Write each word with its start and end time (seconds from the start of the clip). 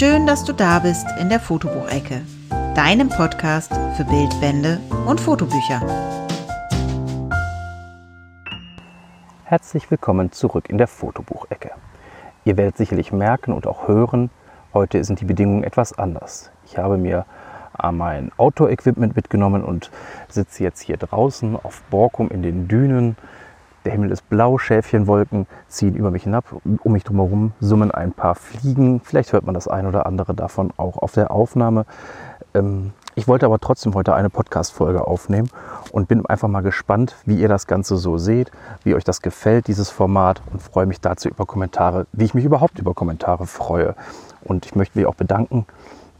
Schön, 0.00 0.26
dass 0.26 0.44
du 0.46 0.54
da 0.54 0.78
bist 0.78 1.06
in 1.20 1.28
der 1.28 1.38
Fotobuchecke, 1.38 2.22
deinem 2.74 3.10
Podcast 3.10 3.70
für 3.98 4.04
Bildbände 4.04 4.80
und 5.06 5.20
Fotobücher. 5.20 5.82
Herzlich 9.44 9.90
willkommen 9.90 10.32
zurück 10.32 10.70
in 10.70 10.78
der 10.78 10.86
Fotobuchecke. 10.86 11.72
Ihr 12.46 12.56
werdet 12.56 12.78
sicherlich 12.78 13.12
merken 13.12 13.52
und 13.52 13.66
auch 13.66 13.88
hören, 13.88 14.30
heute 14.72 15.04
sind 15.04 15.20
die 15.20 15.26
Bedingungen 15.26 15.64
etwas 15.64 15.98
anders. 15.98 16.50
Ich 16.64 16.78
habe 16.78 16.96
mir 16.96 17.26
mein 17.92 18.32
Outdoor-Equipment 18.38 19.14
mitgenommen 19.14 19.62
und 19.62 19.90
sitze 20.30 20.62
jetzt 20.62 20.80
hier 20.80 20.96
draußen 20.96 21.56
auf 21.56 21.82
Borkum 21.90 22.30
in 22.30 22.42
den 22.42 22.68
Dünen. 22.68 23.18
Der 23.84 23.92
Himmel 23.92 24.10
ist 24.10 24.28
blau, 24.28 24.58
Schäfchenwolken 24.58 25.46
ziehen 25.68 25.94
über 25.94 26.10
mich 26.10 26.24
hinab. 26.24 26.44
Um 26.82 26.92
mich 26.92 27.04
drumherum 27.04 27.52
summen 27.60 27.90
ein 27.90 28.12
paar 28.12 28.34
Fliegen. 28.34 29.00
Vielleicht 29.00 29.32
hört 29.32 29.44
man 29.44 29.54
das 29.54 29.68
ein 29.68 29.86
oder 29.86 30.06
andere 30.06 30.34
davon 30.34 30.70
auch 30.76 30.98
auf 30.98 31.12
der 31.12 31.30
Aufnahme. 31.30 31.86
Ähm, 32.52 32.92
ich 33.14 33.26
wollte 33.26 33.46
aber 33.46 33.58
trotzdem 33.58 33.94
heute 33.94 34.14
eine 34.14 34.30
Podcast-Folge 34.30 35.06
aufnehmen 35.06 35.50
und 35.92 36.08
bin 36.08 36.24
einfach 36.26 36.48
mal 36.48 36.60
gespannt, 36.60 37.16
wie 37.24 37.40
ihr 37.40 37.48
das 37.48 37.66
Ganze 37.66 37.96
so 37.96 38.18
seht, 38.18 38.50
wie 38.84 38.94
euch 38.94 39.04
das 39.04 39.20
gefällt, 39.20 39.66
dieses 39.66 39.90
Format 39.90 40.42
und 40.52 40.62
freue 40.62 40.86
mich 40.86 41.00
dazu 41.00 41.28
über 41.28 41.44
Kommentare, 41.44 42.06
wie 42.12 42.24
ich 42.24 42.34
mich 42.34 42.44
überhaupt 42.44 42.78
über 42.78 42.94
Kommentare 42.94 43.46
freue. 43.46 43.94
Und 44.42 44.66
ich 44.66 44.74
möchte 44.74 44.98
mich 44.98 45.06
auch 45.06 45.14
bedanken 45.14 45.66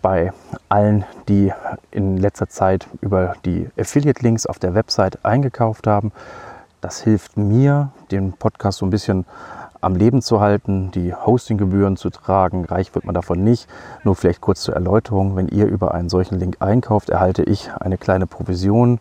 bei 0.03 0.33
allen, 0.69 1.05
die 1.29 1.53
in 1.91 2.17
letzter 2.17 2.49
Zeit 2.49 2.89
über 3.01 3.35
die 3.45 3.69
Affiliate-Links 3.79 4.47
auf 4.47 4.59
der 4.59 4.75
Website 4.75 5.25
eingekauft 5.25 5.87
haben. 5.87 6.13
Das 6.81 7.03
hilft 7.03 7.37
mir, 7.37 7.91
den 8.11 8.33
Podcast 8.33 8.79
so 8.79 8.87
ein 8.87 8.91
bisschen 8.91 9.27
am 9.83 9.97
Leben 9.97 10.23
zu 10.23 10.41
halten, 10.41 10.91
die 10.91 11.15
Hostinggebühren 11.15 11.97
zu 11.97 12.11
tragen. 12.11 12.65
Reich 12.65 12.95
wird 12.95 13.05
man 13.05 13.15
davon 13.15 13.45
nicht. 13.45 13.69
Nur 14.03 14.15
vielleicht 14.17 14.41
kurz 14.41 14.63
zur 14.63 14.75
Erläuterung. 14.75 15.37
Wenn 15.37 15.49
ihr 15.49 15.67
über 15.67 15.93
einen 15.93 16.09
solchen 16.09 16.39
Link 16.39 16.57
einkauft, 16.61 17.11
erhalte 17.11 17.43
ich 17.43 17.71
eine 17.81 17.99
kleine 17.99 18.27
Provision 18.27 18.99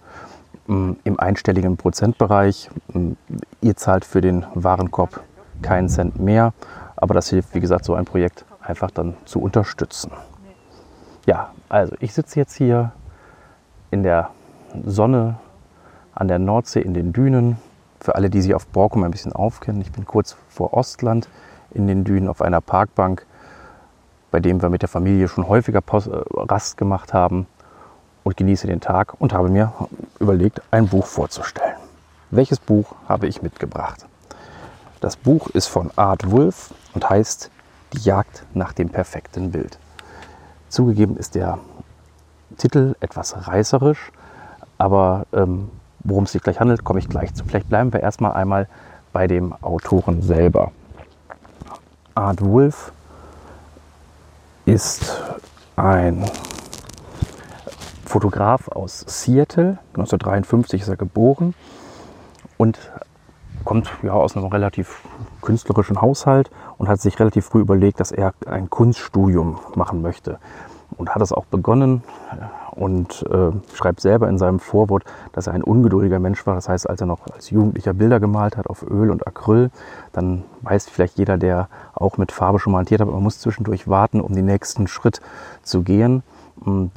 mm, 0.68 0.92
im 1.04 1.20
einstelligen 1.20 1.78
Prozentbereich. 1.78 2.70
Mm, 2.94 3.14
ihr 3.62 3.76
zahlt 3.76 4.04
für 4.04 4.22
den 4.22 4.46
Warenkorb 4.54 5.22
keinen 5.62 5.88
Cent 5.88 6.20
mehr. 6.20 6.54
Aber 6.98 7.14
das 7.14 7.30
hilft, 7.30 7.56
wie 7.56 7.62
gesagt, 7.62 7.86
so 7.86 7.94
ein 7.94 8.06
Projekt 8.06 8.46
einfach 8.62 8.92
dann 8.92 9.16
zu 9.24 9.42
unterstützen. 9.42 10.12
Ja, 11.26 11.52
also 11.70 11.96
ich 12.00 12.14
sitze 12.14 12.40
jetzt 12.40 12.56
hier 12.56 12.92
in 13.92 14.04
der 14.04 14.32
Sonne 14.86 15.36
an 16.14 16.28
der 16.28 16.40
Nordsee 16.40 16.82
in 16.82 16.94
den 16.94 17.14
Dünen. 17.14 17.58
Für 18.00 18.16
alle, 18.16 18.30
die 18.30 18.42
sich 18.42 18.54
auf 18.54 18.68
Borkum 18.68 19.04
ein 19.04 19.12
bisschen 19.12 19.34
aufkennen, 19.34 19.82
ich 19.82 19.92
bin 19.92 20.06
kurz 20.06 20.38
vor 20.50 20.74
Ostland 20.74 21.28
in 21.72 21.88
den 21.88 22.04
Dünen 22.04 22.30
auf 22.30 22.42
einer 22.42 22.62
Parkbank, 22.62 23.26
bei 24.32 24.40
dem 24.40 24.62
wir 24.62 24.70
mit 24.70 24.82
der 24.82 24.90
Familie 24.90 25.28
schon 25.28 25.48
häufiger 25.48 25.80
äh, 25.80 26.10
Rast 26.34 26.78
gemacht 26.78 27.14
haben 27.14 27.48
und 28.24 28.38
genieße 28.38 28.68
den 28.68 28.80
Tag 28.80 29.20
und 29.20 29.34
habe 29.34 29.50
mir 29.50 29.74
überlegt, 30.20 30.62
ein 30.72 30.88
Buch 30.88 31.06
vorzustellen. 31.06 31.76
Welches 32.32 32.60
Buch 32.60 32.96
habe 33.08 33.28
ich 33.28 33.42
mitgebracht? 33.42 34.06
Das 35.02 35.16
Buch 35.16 35.50
ist 35.50 35.68
von 35.68 35.92
Art 35.96 36.30
Wolf 36.30 36.74
und 36.94 37.10
heißt 37.10 37.50
Die 37.94 38.00
Jagd 38.00 38.44
nach 38.54 38.74
dem 38.74 38.90
perfekten 38.90 39.52
Bild. 39.52 39.80
Zugegeben 40.68 41.18
ist 41.18 41.36
der 41.36 41.58
Titel 42.58 42.96
etwas 43.00 43.48
reißerisch, 43.48 44.12
aber 44.78 45.26
ähm, 45.34 45.72
worum 46.02 46.24
es 46.26 46.32
sich 46.32 46.42
gleich 46.42 46.60
handelt, 46.60 46.84
komme 46.84 47.00
ich 47.00 47.10
gleich 47.10 47.34
zu. 47.34 47.44
Vielleicht 47.46 47.70
bleiben 47.70 47.94
wir 47.94 48.02
erstmal 48.02 48.34
einmal 48.34 48.68
bei 49.14 49.28
dem 49.28 49.54
Autoren 49.62 50.22
selber. 50.22 50.72
Art 52.16 52.44
Wolf 52.44 52.92
ist 54.66 55.22
ein 55.76 56.24
Fotograf 58.06 58.68
aus 58.68 59.06
Seattle. 59.08 59.78
1953 59.94 60.82
ist 60.82 60.88
er 60.88 60.98
geboren 60.98 61.54
und 62.58 62.78
kommt 63.66 63.90
ja 64.04 64.14
aus 64.14 64.36
einem 64.36 64.48
relativ 64.48 65.02
künstlerischen 65.42 66.02
Haushalt 66.02 66.50
und 66.78 66.88
hat 66.88 67.02
sich 67.02 67.20
relativ 67.20 67.46
früh 67.46 67.62
überlegt, 67.62 68.00
dass 68.00 68.12
er 68.12 68.34
ein 68.46 68.70
Kunststudium 68.70 69.60
machen 69.76 70.02
möchte. 70.02 70.40
Und 71.00 71.16
hat 71.16 71.22
es 71.22 71.32
auch 71.32 71.46
begonnen 71.46 72.04
und 72.72 73.26
äh, 73.32 73.52
schreibt 73.74 74.02
selber 74.02 74.30
in 74.30 74.38
seinem 74.38 74.60
Vorwort, 74.60 75.06
dass 75.32 75.48
er 75.48 75.54
ein 75.54 75.64
ungeduldiger 75.64 76.20
Mensch 76.20 76.46
war. 76.46 76.56
Das 76.56 76.70
heißt, 76.70 76.90
als 76.90 77.00
er 77.02 77.08
noch 77.08 77.20
als 77.34 77.50
Jugendlicher 77.50 77.94
Bilder 77.94 78.20
gemalt 78.20 78.58
hat 78.58 78.68
auf 78.68 78.84
Öl 78.84 79.10
und 79.10 79.26
Acryl, 79.26 79.72
dann 80.12 80.44
weiß 80.62 80.90
vielleicht 80.90 81.18
jeder, 81.18 81.38
der 81.38 81.70
auch 81.96 82.18
mit 82.18 82.34
Farbe 82.34 82.60
schon 82.60 82.74
mal 82.74 82.80
hantiert 82.80 83.00
hat, 83.00 83.08
man 83.08 83.24
muss 83.24 83.40
zwischendurch 83.40 83.88
warten, 83.88 84.20
um 84.20 84.36
den 84.36 84.46
nächsten 84.46 84.88
Schritt 84.88 85.22
zu 85.64 85.84
gehen. 85.84 86.22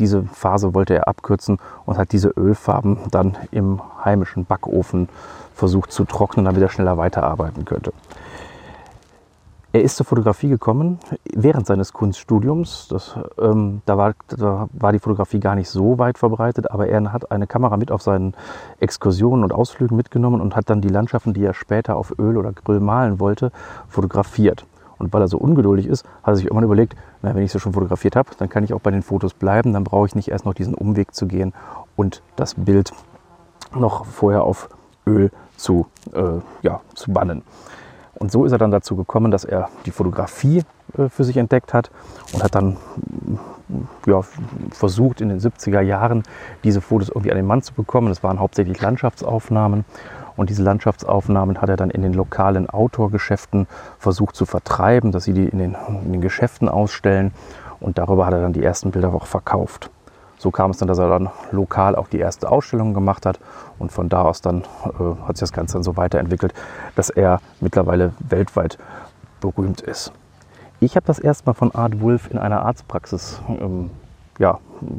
Diese 0.00 0.24
Phase 0.24 0.74
wollte 0.74 0.94
er 0.94 1.06
abkürzen 1.06 1.58
und 1.86 1.96
hat 1.96 2.10
diese 2.10 2.30
Ölfarben 2.30 2.98
dann 3.12 3.38
im 3.52 3.80
heimischen 4.04 4.44
Backofen 4.44 5.08
versucht 5.54 5.92
zu 5.92 6.04
trocknen, 6.04 6.44
damit 6.44 6.60
er 6.60 6.68
schneller 6.68 6.98
weiterarbeiten 6.98 7.64
könnte. 7.64 7.92
Er 9.74 9.82
ist 9.82 9.96
zur 9.96 10.04
Fotografie 10.04 10.50
gekommen 10.50 10.98
während 11.34 11.66
seines 11.66 11.94
Kunststudiums. 11.94 12.88
Das, 12.90 13.16
ähm, 13.40 13.80
da, 13.86 13.96
war, 13.96 14.12
da, 14.28 14.68
war, 14.70 14.92
die 14.92 14.98
Fotografie 14.98 15.40
gar 15.40 15.54
nicht 15.54 15.70
so 15.70 15.98
weit 15.98 16.18
verbreitet, 16.18 16.70
aber 16.70 16.88
er 16.88 17.10
hat 17.10 17.32
eine 17.32 17.46
Kamera 17.46 17.78
mit 17.78 17.90
auf 17.90 18.02
seinen 18.02 18.34
Exkursionen 18.80 19.44
und 19.44 19.52
Ausflügen 19.52 19.96
mitgenommen 19.96 20.42
und 20.42 20.56
hat 20.56 20.68
dann 20.68 20.82
die 20.82 20.88
Landschaften, 20.88 21.32
die 21.32 21.42
er 21.42 21.54
später 21.54 21.96
auf 21.96 22.12
Öl 22.18 22.36
oder 22.36 22.52
Grill 22.52 22.80
malen 22.80 23.18
wollte, 23.18 23.50
fotografiert. 23.88 24.66
Und 24.98 25.10
weil 25.14 25.22
er 25.22 25.28
so 25.28 25.38
ungeduldig 25.38 25.86
ist, 25.86 26.04
hat 26.22 26.34
er 26.34 26.36
sich 26.36 26.44
irgendwann 26.44 26.64
überlegt, 26.64 26.94
na, 27.22 27.34
wenn 27.34 27.42
ich 27.42 27.50
sie 27.50 27.58
schon 27.58 27.72
fotografiert 27.72 28.14
habe, 28.14 28.28
dann 28.36 28.50
kann 28.50 28.64
ich 28.64 28.74
auch 28.74 28.80
bei 28.80 28.90
den 28.90 29.02
Fotos 29.02 29.32
bleiben, 29.32 29.72
dann 29.72 29.84
brauche 29.84 30.06
ich 30.06 30.14
nicht 30.14 30.28
erst 30.28 30.44
noch 30.44 30.52
diesen 30.52 30.74
Umweg 30.74 31.14
zu 31.14 31.26
gehen 31.26 31.54
und 31.96 32.22
das 32.36 32.54
Bild 32.56 32.92
noch 33.74 34.04
vorher 34.04 34.42
auf 34.42 34.68
Öl 35.06 35.30
zu, 35.56 35.86
äh, 36.12 36.40
ja, 36.60 36.82
zu 36.94 37.10
bannen. 37.10 37.42
Und 38.22 38.30
so 38.30 38.44
ist 38.44 38.52
er 38.52 38.58
dann 38.58 38.70
dazu 38.70 38.94
gekommen, 38.94 39.32
dass 39.32 39.42
er 39.42 39.68
die 39.84 39.90
Fotografie 39.90 40.62
äh, 40.96 41.08
für 41.08 41.24
sich 41.24 41.36
entdeckt 41.38 41.74
hat 41.74 41.90
und 42.32 42.44
hat 42.44 42.54
dann 42.54 42.76
ja, 44.06 44.20
versucht 44.70 45.20
in 45.20 45.28
den 45.28 45.40
70er 45.40 45.80
Jahren 45.80 46.22
diese 46.62 46.80
Fotos 46.80 47.08
irgendwie 47.08 47.32
an 47.32 47.36
den 47.36 47.46
Mann 47.46 47.62
zu 47.62 47.74
bekommen. 47.74 48.10
Das 48.10 48.22
waren 48.22 48.38
hauptsächlich 48.38 48.80
Landschaftsaufnahmen. 48.80 49.84
Und 50.36 50.50
diese 50.50 50.62
Landschaftsaufnahmen 50.62 51.60
hat 51.60 51.68
er 51.68 51.76
dann 51.76 51.90
in 51.90 52.02
den 52.02 52.12
lokalen 52.12 52.70
Outdoor-Geschäften 52.70 53.66
versucht 53.98 54.36
zu 54.36 54.46
vertreiben, 54.46 55.10
dass 55.10 55.24
sie 55.24 55.32
die 55.32 55.48
in 55.48 55.58
den, 55.58 55.76
in 56.04 56.12
den 56.12 56.20
Geschäften 56.20 56.68
ausstellen. 56.68 57.32
Und 57.80 57.98
darüber 57.98 58.24
hat 58.24 58.34
er 58.34 58.40
dann 58.40 58.52
die 58.52 58.62
ersten 58.62 58.92
Bilder 58.92 59.12
auch 59.12 59.26
verkauft 59.26 59.90
so 60.42 60.50
kam 60.50 60.72
es 60.72 60.78
dann, 60.78 60.88
dass 60.88 60.98
er 60.98 61.08
dann 61.08 61.30
lokal 61.52 61.94
auch 61.94 62.08
die 62.08 62.18
erste 62.18 62.50
Ausstellung 62.50 62.94
gemacht 62.94 63.26
hat 63.26 63.38
und 63.78 63.92
von 63.92 64.08
da 64.08 64.22
aus 64.22 64.40
dann 64.40 64.62
äh, 64.98 65.22
hat 65.24 65.36
sich 65.36 65.42
das 65.42 65.52
Ganze 65.52 65.74
dann 65.74 65.84
so 65.84 65.96
weiterentwickelt, 65.96 66.52
dass 66.96 67.10
er 67.10 67.40
mittlerweile 67.60 68.12
weltweit 68.18 68.76
berühmt 69.40 69.82
ist. 69.82 70.12
Ich 70.80 70.96
habe 70.96 71.06
das 71.06 71.20
erste 71.20 71.46
Mal 71.46 71.54
von 71.54 71.72
Art 71.72 72.00
Wolf 72.00 72.28
in 72.28 72.38
einer 72.38 72.66
Arztpraxis 72.66 73.40
ähm, 73.48 73.90
ja, 74.40 74.58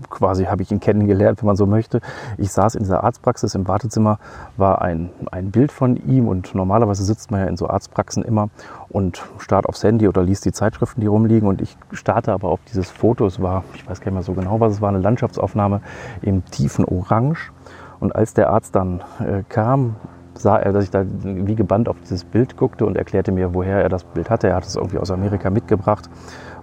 quasi 0.09 0.45
habe 0.45 0.61
ich 0.61 0.71
ihn 0.71 0.79
kennengelernt, 0.79 1.41
wenn 1.41 1.47
man 1.47 1.55
so 1.55 1.65
möchte. 1.65 2.01
Ich 2.37 2.51
saß 2.51 2.75
in 2.75 2.83
dieser 2.83 3.03
Arztpraxis 3.03 3.55
im 3.55 3.67
Wartezimmer, 3.67 4.19
war 4.57 4.81
ein, 4.81 5.09
ein 5.31 5.51
Bild 5.51 5.71
von 5.71 5.95
ihm 5.95 6.27
und 6.27 6.55
normalerweise 6.55 7.03
sitzt 7.03 7.31
man 7.31 7.41
ja 7.41 7.47
in 7.47 7.57
so 7.57 7.67
Arztpraxen 7.67 8.23
immer 8.23 8.49
und 8.89 9.23
starrt 9.37 9.65
aufs 9.67 9.83
Handy 9.83 10.07
oder 10.07 10.23
liest 10.23 10.45
die 10.45 10.51
Zeitschriften, 10.51 11.01
die 11.01 11.07
rumliegen 11.07 11.47
und 11.47 11.61
ich 11.61 11.77
starte 11.91 12.31
aber 12.33 12.49
auf 12.49 12.59
dieses 12.71 12.89
Foto. 12.89 13.25
Es 13.25 13.41
war, 13.41 13.63
ich 13.75 13.87
weiß 13.87 13.99
gar 13.99 14.05
nicht 14.07 14.15
mehr 14.15 14.23
so 14.23 14.33
genau, 14.33 14.59
was 14.59 14.73
es 14.73 14.81
war, 14.81 14.89
eine 14.89 14.99
Landschaftsaufnahme 14.99 15.81
im 16.21 16.45
tiefen 16.45 16.85
Orange. 16.85 17.51
Und 17.99 18.15
als 18.15 18.33
der 18.33 18.49
Arzt 18.49 18.75
dann 18.75 19.01
äh, 19.19 19.43
kam, 19.47 19.95
sah 20.35 20.57
er, 20.57 20.73
dass 20.73 20.83
ich 20.83 20.91
da 20.91 21.05
wie 21.23 21.55
gebannt 21.55 21.87
auf 21.87 21.99
dieses 22.01 22.23
Bild 22.23 22.57
guckte 22.57 22.85
und 22.85 22.97
erklärte 22.97 23.31
mir, 23.31 23.53
woher 23.53 23.81
er 23.81 23.89
das 23.89 24.03
Bild 24.03 24.29
hatte. 24.29 24.47
Er 24.47 24.55
hat 24.55 24.65
es 24.65 24.75
irgendwie 24.75 24.97
aus 24.97 25.11
Amerika 25.11 25.49
mitgebracht 25.49 26.09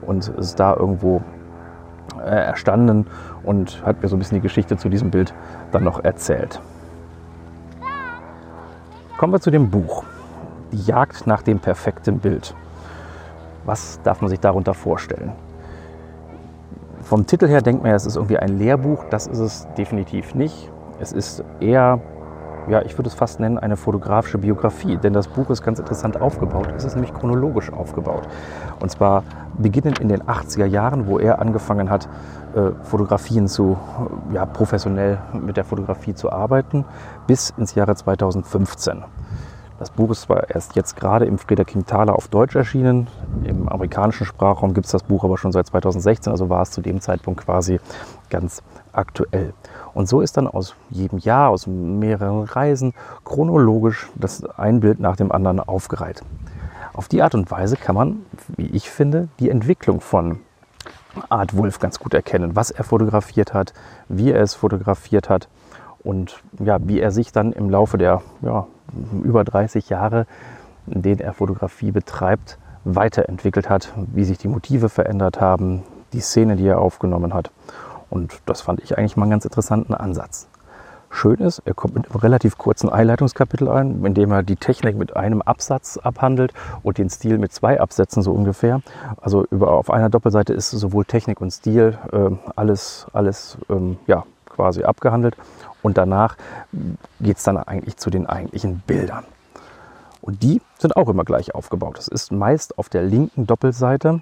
und 0.02 0.28
ist 0.28 0.58
da 0.60 0.74
irgendwo 0.74 1.22
äh, 2.18 2.46
erstanden 2.46 3.06
und 3.42 3.84
hat 3.84 4.02
mir 4.02 4.08
so 4.08 4.16
ein 4.16 4.18
bisschen 4.18 4.36
die 4.36 4.42
Geschichte 4.42 4.76
zu 4.76 4.88
diesem 4.88 5.10
Bild 5.10 5.34
dann 5.72 5.84
noch 5.84 6.02
erzählt. 6.04 6.60
Kommen 9.16 9.32
wir 9.32 9.40
zu 9.40 9.50
dem 9.50 9.70
Buch. 9.70 10.04
Die 10.72 10.82
Jagd 10.82 11.26
nach 11.26 11.42
dem 11.42 11.58
perfekten 11.58 12.20
Bild. 12.20 12.54
Was 13.64 14.00
darf 14.02 14.20
man 14.22 14.30
sich 14.30 14.40
darunter 14.40 14.72
vorstellen? 14.72 15.32
Vom 17.02 17.26
Titel 17.26 17.48
her 17.48 17.60
denkt 17.60 17.82
man 17.82 17.90
ja, 17.90 17.96
es 17.96 18.06
ist 18.06 18.16
irgendwie 18.16 18.38
ein 18.38 18.58
Lehrbuch. 18.58 19.04
Das 19.10 19.26
ist 19.26 19.38
es 19.38 19.68
definitiv 19.76 20.34
nicht. 20.34 20.70
Es 21.00 21.12
ist 21.12 21.44
eher 21.60 22.00
ja, 22.68 22.82
ich 22.82 22.96
würde 22.98 23.08
es 23.08 23.14
fast 23.14 23.40
nennen, 23.40 23.58
eine 23.58 23.76
fotografische 23.76 24.38
Biografie. 24.38 24.96
Denn 24.96 25.12
das 25.12 25.28
Buch 25.28 25.50
ist 25.50 25.62
ganz 25.62 25.78
interessant 25.78 26.20
aufgebaut. 26.20 26.68
Es 26.76 26.84
ist 26.84 26.94
nämlich 26.94 27.14
chronologisch 27.14 27.72
aufgebaut. 27.72 28.28
Und 28.80 28.90
zwar 28.90 29.24
beginnend 29.58 29.98
in 29.98 30.08
den 30.08 30.22
80er 30.22 30.66
Jahren, 30.66 31.06
wo 31.06 31.18
er 31.18 31.38
angefangen 31.38 31.90
hat, 31.90 32.08
äh, 32.54 32.72
Fotografien 32.82 33.48
zu, 33.48 33.78
ja, 34.32 34.46
professionell 34.46 35.18
mit 35.32 35.56
der 35.56 35.64
Fotografie 35.64 36.14
zu 36.14 36.32
arbeiten, 36.32 36.84
bis 37.26 37.50
ins 37.56 37.74
Jahre 37.74 37.94
2015. 37.94 39.04
Das 39.80 39.88
Buch 39.88 40.10
ist 40.10 40.20
zwar 40.20 40.50
erst 40.50 40.76
jetzt 40.76 40.94
gerade 40.94 41.24
im 41.24 41.38
Friederking 41.38 41.86
Thaler 41.86 42.14
auf 42.14 42.28
Deutsch 42.28 42.54
erschienen, 42.54 43.06
im 43.44 43.66
amerikanischen 43.66 44.26
Sprachraum 44.26 44.74
gibt 44.74 44.84
es 44.84 44.92
das 44.92 45.02
Buch 45.02 45.24
aber 45.24 45.38
schon 45.38 45.52
seit 45.52 45.68
2016, 45.68 46.30
also 46.30 46.50
war 46.50 46.60
es 46.60 46.70
zu 46.70 46.82
dem 46.82 47.00
Zeitpunkt 47.00 47.46
quasi 47.46 47.80
ganz 48.28 48.62
aktuell. 48.92 49.54
Und 49.94 50.06
so 50.06 50.20
ist 50.20 50.36
dann 50.36 50.46
aus 50.46 50.74
jedem 50.90 51.18
Jahr, 51.18 51.48
aus 51.48 51.66
mehreren 51.66 52.42
Reisen 52.42 52.92
chronologisch 53.24 54.10
das 54.16 54.44
ein 54.44 54.80
Bild 54.80 55.00
nach 55.00 55.16
dem 55.16 55.32
anderen 55.32 55.60
aufgereiht. 55.60 56.22
Auf 56.92 57.08
die 57.08 57.22
Art 57.22 57.34
und 57.34 57.50
Weise 57.50 57.78
kann 57.78 57.94
man, 57.94 58.26
wie 58.58 58.66
ich 58.66 58.90
finde, 58.90 59.28
die 59.38 59.48
Entwicklung 59.48 60.02
von 60.02 60.40
Art 61.30 61.56
Wolf 61.56 61.78
ganz 61.78 61.98
gut 61.98 62.12
erkennen, 62.12 62.54
was 62.54 62.70
er 62.70 62.84
fotografiert 62.84 63.54
hat, 63.54 63.72
wie 64.10 64.30
er 64.30 64.42
es 64.42 64.52
fotografiert 64.52 65.30
hat 65.30 65.48
und 66.02 66.42
ja, 66.62 66.76
wie 66.86 67.00
er 67.00 67.12
sich 67.12 67.32
dann 67.32 67.52
im 67.52 67.70
Laufe 67.70 67.96
der 67.96 68.20
ja, 68.42 68.66
über 69.22 69.44
30 69.44 69.88
Jahre, 69.88 70.26
in 70.86 71.02
denen 71.02 71.20
er 71.20 71.32
Fotografie 71.32 71.92
betreibt, 71.92 72.58
weiterentwickelt 72.84 73.68
hat, 73.68 73.92
wie 74.12 74.24
sich 74.24 74.38
die 74.38 74.48
Motive 74.48 74.88
verändert 74.88 75.40
haben, 75.40 75.82
die 76.12 76.20
Szene, 76.20 76.56
die 76.56 76.66
er 76.66 76.80
aufgenommen 76.80 77.34
hat. 77.34 77.50
Und 78.08 78.40
das 78.46 78.60
fand 78.60 78.80
ich 78.80 78.98
eigentlich 78.98 79.16
mal 79.16 79.24
einen 79.24 79.32
ganz 79.32 79.44
interessanten 79.44 79.94
Ansatz. 79.94 80.48
Schön 81.12 81.40
ist, 81.40 81.60
er 81.64 81.74
kommt 81.74 81.96
mit 81.96 82.08
einem 82.08 82.20
relativ 82.20 82.56
kurzen 82.56 82.88
Einleitungskapitel 82.88 83.68
ein, 83.68 84.04
in 84.04 84.14
dem 84.14 84.30
er 84.30 84.44
die 84.44 84.54
Technik 84.54 84.96
mit 84.96 85.16
einem 85.16 85.42
Absatz 85.42 85.98
abhandelt 85.98 86.52
und 86.84 86.98
den 86.98 87.10
Stil 87.10 87.38
mit 87.38 87.52
zwei 87.52 87.80
Absätzen 87.80 88.22
so 88.22 88.32
ungefähr. 88.32 88.80
Also 89.20 89.44
über, 89.50 89.72
auf 89.72 89.90
einer 89.90 90.08
Doppelseite 90.08 90.52
ist 90.52 90.70
sowohl 90.70 91.04
Technik 91.04 91.40
und 91.40 91.50
Stil 91.50 91.98
äh, 92.12 92.30
alles, 92.54 93.06
alles 93.12 93.58
ähm, 93.68 93.98
ja, 94.06 94.24
quasi 94.48 94.84
abgehandelt. 94.84 95.36
Und 95.82 95.98
danach 95.98 96.36
geht 97.20 97.38
es 97.38 97.42
dann 97.42 97.56
eigentlich 97.56 97.96
zu 97.96 98.10
den 98.10 98.26
eigentlichen 98.26 98.80
Bildern. 98.86 99.24
Und 100.20 100.42
die 100.42 100.60
sind 100.78 100.96
auch 100.96 101.08
immer 101.08 101.24
gleich 101.24 101.54
aufgebaut. 101.54 101.98
Es 101.98 102.08
ist 102.08 102.32
meist 102.32 102.78
auf 102.78 102.88
der 102.88 103.02
linken 103.02 103.46
Doppelseite 103.46 104.20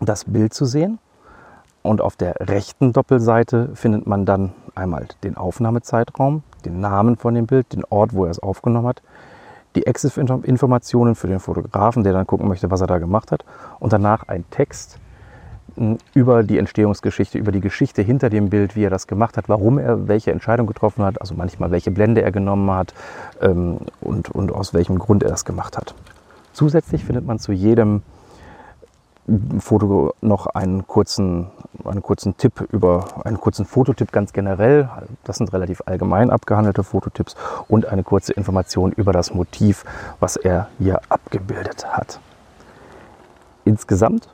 das 0.00 0.24
Bild 0.24 0.52
zu 0.52 0.64
sehen. 0.64 0.98
Und 1.82 2.00
auf 2.00 2.16
der 2.16 2.34
rechten 2.48 2.92
Doppelseite 2.92 3.70
findet 3.74 4.06
man 4.06 4.26
dann 4.26 4.52
einmal 4.74 5.06
den 5.22 5.36
Aufnahmezeitraum, 5.36 6.42
den 6.64 6.80
Namen 6.80 7.16
von 7.16 7.34
dem 7.34 7.46
Bild, 7.46 7.72
den 7.72 7.84
Ort, 7.84 8.12
wo 8.12 8.24
er 8.24 8.30
es 8.30 8.40
aufgenommen 8.40 8.88
hat, 8.88 9.02
die 9.76 9.86
Exif-Informationen 9.86 11.14
für 11.14 11.28
den 11.28 11.38
Fotografen, 11.38 12.02
der 12.02 12.12
dann 12.12 12.26
gucken 12.26 12.48
möchte, 12.48 12.70
was 12.70 12.80
er 12.80 12.86
da 12.86 12.98
gemacht 12.98 13.30
hat. 13.30 13.44
Und 13.78 13.92
danach 13.92 14.26
ein 14.26 14.44
Text, 14.50 14.98
über 16.14 16.42
die 16.42 16.58
Entstehungsgeschichte, 16.58 17.38
über 17.38 17.52
die 17.52 17.60
Geschichte 17.60 18.02
hinter 18.02 18.30
dem 18.30 18.48
Bild, 18.48 18.76
wie 18.76 18.84
er 18.84 18.90
das 18.90 19.06
gemacht 19.06 19.36
hat, 19.36 19.48
warum 19.48 19.78
er 19.78 20.08
welche 20.08 20.32
Entscheidung 20.32 20.66
getroffen 20.66 21.04
hat, 21.04 21.20
also 21.20 21.34
manchmal 21.34 21.70
welche 21.70 21.90
Blende 21.90 22.22
er 22.22 22.32
genommen 22.32 22.70
hat 22.70 22.94
ähm, 23.40 23.78
und, 24.00 24.30
und 24.30 24.52
aus 24.52 24.74
welchem 24.74 24.98
Grund 24.98 25.22
er 25.22 25.28
das 25.28 25.44
gemacht 25.44 25.76
hat. 25.76 25.94
Zusätzlich 26.52 27.04
findet 27.04 27.26
man 27.26 27.38
zu 27.38 27.52
jedem 27.52 28.02
Foto 29.58 30.14
noch 30.20 30.46
einen 30.46 30.86
kurzen, 30.86 31.48
einen 31.84 32.00
kurzen 32.00 32.36
Tipp 32.36 32.66
über 32.70 33.04
einen 33.24 33.40
kurzen 33.40 33.66
Fototipp 33.66 34.12
ganz 34.12 34.32
generell. 34.32 34.88
Das 35.24 35.38
sind 35.38 35.52
relativ 35.52 35.82
allgemein 35.84 36.30
abgehandelte 36.30 36.84
Fototipps 36.84 37.34
und 37.66 37.86
eine 37.86 38.04
kurze 38.04 38.32
Information 38.32 38.92
über 38.92 39.12
das 39.12 39.34
Motiv, 39.34 39.84
was 40.20 40.36
er 40.36 40.68
hier 40.78 41.00
abgebildet 41.08 41.86
hat. 41.86 42.20
Insgesamt 43.64 44.28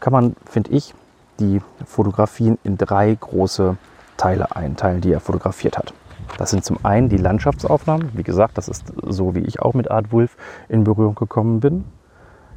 kann 0.00 0.12
man, 0.12 0.36
finde 0.46 0.70
ich, 0.70 0.94
die 1.38 1.60
Fotografien 1.86 2.58
in 2.64 2.76
drei 2.76 3.14
große 3.14 3.76
Teile 4.16 4.54
einteilen, 4.54 5.00
die 5.00 5.12
er 5.12 5.20
fotografiert 5.20 5.78
hat. 5.78 5.94
Das 6.38 6.50
sind 6.50 6.64
zum 6.64 6.84
einen 6.84 7.08
die 7.08 7.16
Landschaftsaufnahmen. 7.16 8.10
Wie 8.14 8.22
gesagt, 8.22 8.58
das 8.58 8.68
ist 8.68 8.92
so, 9.02 9.34
wie 9.34 9.40
ich 9.40 9.60
auch 9.60 9.74
mit 9.74 9.90
Art 9.90 10.12
Wolf 10.12 10.36
in 10.68 10.84
Berührung 10.84 11.14
gekommen 11.14 11.60
bin. 11.60 11.84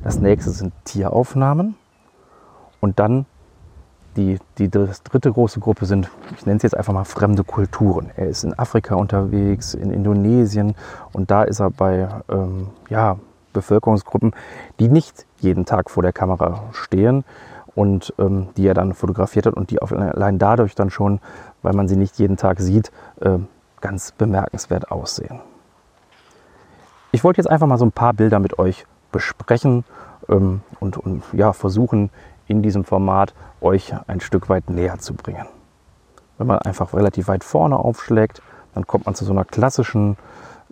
Das 0.04 0.20
nächste 0.20 0.52
sind 0.52 0.74
Tieraufnahmen. 0.84 1.76
Und 2.82 3.00
dann 3.00 3.26
die, 4.18 4.38
die 4.58 4.70
dritte 4.70 5.32
große 5.32 5.60
Gruppe 5.60 5.86
sind, 5.86 6.10
ich 6.38 6.46
nenne 6.46 6.58
es 6.58 6.64
jetzt 6.64 6.78
einfach 6.78 6.94
mal 6.94 7.04
fremde 7.04 7.44
Kulturen. 7.44 8.12
Er 8.16 8.28
ist 8.28 8.44
in 8.44 8.58
Afrika 8.58 8.96
unterwegs, 8.96 9.74
in 9.74 9.92
Indonesien 9.92 10.76
und 11.14 11.32
da 11.32 11.44
ist 11.44 11.60
er 11.60 11.72
bei 11.72 12.08
ähm, 12.30 12.68
ja, 12.90 13.18
Bevölkerungsgruppen, 13.54 14.36
die 14.80 14.90
nicht 14.90 15.26
jeden 15.40 15.66
Tag 15.66 15.90
vor 15.90 16.04
der 16.04 16.14
Kamera 16.14 16.64
stehen 16.74 17.24
und 17.76 18.14
ähm, 18.20 18.50
die 18.58 18.68
er 18.68 18.74
dann 18.74 18.94
fotografiert 18.94 19.46
hat 19.46 19.54
und 19.54 19.72
die 19.72 19.82
allein 19.82 20.40
dadurch 20.40 20.76
dann 20.76 20.90
schon, 20.90 21.20
weil 21.62 21.74
man 21.74 21.88
sie 21.88 21.96
nicht 21.96 22.20
jeden 22.20 22.38
Tag 22.38 22.60
sieht, 22.60 22.92
äh, 23.22 23.40
ganz 23.82 24.12
bemerkenswert 24.12 24.92
aussehen. 24.92 25.40
Ich 27.12 27.24
wollte 27.24 27.40
jetzt 27.40 27.50
einfach 27.50 27.68
mal 27.68 27.78
so 27.78 27.86
ein 27.86 27.92
paar 27.92 28.14
Bilder 28.14 28.40
mit 28.40 28.58
euch 28.60 28.86
besprechen 29.12 29.86
ähm, 30.30 30.62
und, 30.80 30.98
und 30.98 31.24
ja, 31.34 31.54
versuchen 31.54 32.10
in 32.48 32.62
diesem 32.62 32.84
Format 32.84 33.34
euch 33.62 33.94
ein 34.08 34.20
Stück 34.20 34.50
weit 34.50 34.70
näher 34.70 35.00
zu 35.00 35.14
bringen. 35.14 35.46
Wenn 36.38 36.48
man 36.48 36.60
einfach 36.60 36.94
relativ 36.94 37.28
weit 37.28 37.44
vorne 37.44 37.78
aufschlägt, 37.78 38.42
dann 38.74 38.88
kommt 38.88 39.06
man 39.06 39.16
zu 39.16 39.26
so 39.26 39.32
einer 39.32 39.46
klassischen 39.46 40.18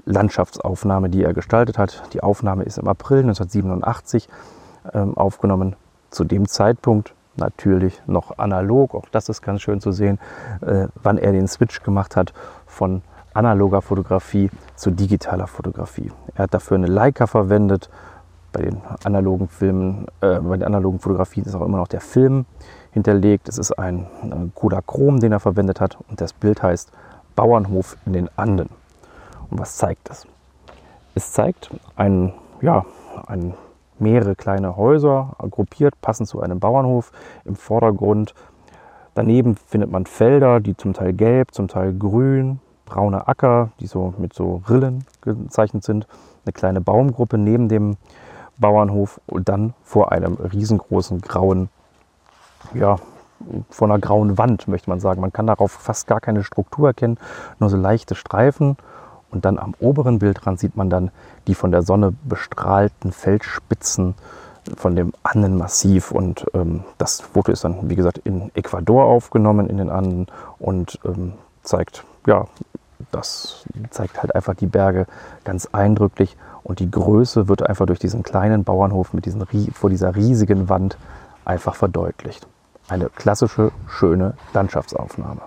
Landschaftsaufnahme, 0.05 1.09
die 1.09 1.23
er 1.23 1.33
gestaltet 1.33 1.77
hat. 1.77 2.03
Die 2.13 2.23
Aufnahme 2.23 2.63
ist 2.63 2.77
im 2.77 2.87
April 2.87 3.19
1987 3.19 4.29
ähm, 4.93 5.17
aufgenommen. 5.17 5.75
Zu 6.09 6.23
dem 6.23 6.47
Zeitpunkt 6.47 7.13
natürlich 7.37 8.01
noch 8.05 8.37
analog, 8.37 8.95
auch 8.95 9.07
das 9.11 9.29
ist 9.29 9.41
ganz 9.41 9.61
schön 9.61 9.79
zu 9.79 9.91
sehen, 9.91 10.19
äh, 10.61 10.87
wann 11.01 11.17
er 11.17 11.31
den 11.31 11.47
Switch 11.47 11.83
gemacht 11.83 12.15
hat 12.15 12.33
von 12.65 13.01
analoger 13.33 13.81
Fotografie 13.81 14.49
zu 14.75 14.91
digitaler 14.91 15.47
Fotografie. 15.47 16.11
Er 16.35 16.43
hat 16.43 16.53
dafür 16.53 16.75
eine 16.75 16.87
Leica 16.87 17.27
verwendet. 17.27 17.89
Bei 18.51 18.63
den 18.63 18.81
analogen 19.05 19.47
Filmen, 19.47 20.07
äh, 20.19 20.39
bei 20.39 20.57
den 20.57 20.65
analogen 20.65 20.99
Fotografien 20.99 21.45
ist 21.45 21.55
auch 21.55 21.61
immer 21.61 21.77
noch 21.77 21.87
der 21.87 22.01
Film 22.01 22.45
hinterlegt. 22.91 23.47
Es 23.47 23.57
ist 23.57 23.71
ein 23.71 24.07
äh, 24.23 24.35
Kodachrom, 24.53 25.21
den 25.21 25.31
er 25.31 25.39
verwendet 25.39 25.79
hat 25.79 25.97
und 26.09 26.19
das 26.19 26.33
Bild 26.33 26.61
heißt 26.61 26.91
Bauernhof 27.35 27.95
in 28.05 28.11
den 28.11 28.29
Anden. 28.35 28.69
Und 29.51 29.59
was 29.59 29.75
zeigt 29.75 30.09
es? 30.09 30.25
Es 31.13 31.33
zeigt 31.33 31.69
ein, 31.95 32.33
ja, 32.61 32.85
ein, 33.27 33.53
mehrere 33.99 34.35
kleine 34.35 34.77
Häuser 34.77 35.35
gruppiert, 35.51 35.93
passend 36.01 36.27
zu 36.27 36.41
einem 36.41 36.59
Bauernhof 36.59 37.11
im 37.45 37.55
Vordergrund. 37.55 38.33
Daneben 39.13 39.55
findet 39.55 39.91
man 39.91 40.05
Felder, 40.07 40.59
die 40.59 40.75
zum 40.75 40.93
Teil 40.93 41.13
gelb, 41.13 41.53
zum 41.53 41.67
Teil 41.67 41.93
grün, 41.93 42.59
braune 42.85 43.27
Acker, 43.27 43.69
die 43.79 43.85
so 43.85 44.13
mit 44.17 44.33
so 44.33 44.63
Rillen 44.67 45.05
gezeichnet 45.21 45.83
sind. 45.83 46.07
Eine 46.45 46.53
kleine 46.53 46.81
Baumgruppe 46.81 47.37
neben 47.37 47.69
dem 47.69 47.97
Bauernhof 48.57 49.21
und 49.27 49.49
dann 49.49 49.73
vor 49.83 50.11
einem 50.11 50.35
riesengroßen 50.35 51.21
grauen, 51.21 51.69
ja, 52.73 52.95
vor 53.69 53.87
einer 53.87 53.99
grauen 53.99 54.37
Wand, 54.37 54.67
möchte 54.67 54.89
man 54.89 54.99
sagen. 54.99 55.21
Man 55.21 55.33
kann 55.33 55.47
darauf 55.47 55.71
fast 55.71 56.07
gar 56.07 56.21
keine 56.21 56.43
Struktur 56.43 56.87
erkennen, 56.87 57.17
nur 57.59 57.69
so 57.69 57.77
leichte 57.77 58.15
Streifen 58.15 58.77
und 59.31 59.45
dann 59.45 59.57
am 59.57 59.73
oberen 59.79 60.19
Bildrand 60.19 60.59
sieht 60.59 60.75
man 60.75 60.89
dann 60.89 61.11
die 61.47 61.55
von 61.55 61.71
der 61.71 61.81
Sonne 61.81 62.13
bestrahlten 62.23 63.11
Felsspitzen 63.11 64.15
von 64.77 64.95
dem 64.95 65.13
Annenmassiv. 65.23 66.11
Und 66.11 66.45
ähm, 66.53 66.83
das 66.97 67.21
Foto 67.21 67.51
ist 67.51 67.63
dann, 67.63 67.89
wie 67.89 67.95
gesagt, 67.95 68.19
in 68.19 68.51
Ecuador 68.53 69.05
aufgenommen, 69.05 69.67
in 69.67 69.77
den 69.77 69.89
Anden 69.89 70.27
und 70.59 70.99
ähm, 71.05 71.33
zeigt, 71.63 72.03
ja, 72.27 72.47
das 73.11 73.65
zeigt 73.89 74.21
halt 74.21 74.35
einfach 74.35 74.53
die 74.53 74.67
Berge 74.67 75.07
ganz 75.43 75.67
eindrücklich. 75.71 76.37
Und 76.63 76.79
die 76.79 76.91
Größe 76.91 77.47
wird 77.47 77.67
einfach 77.67 77.87
durch 77.87 77.99
diesen 77.99 78.21
kleinen 78.21 78.63
Bauernhof 78.63 79.13
mit 79.13 79.25
diesen, 79.25 79.43
vor 79.73 79.89
dieser 79.89 80.15
riesigen 80.15 80.69
Wand 80.69 80.97
einfach 81.43 81.75
verdeutlicht. 81.75 82.47
Eine 82.87 83.09
klassische, 83.09 83.71
schöne 83.87 84.35
Landschaftsaufnahme. 84.53 85.41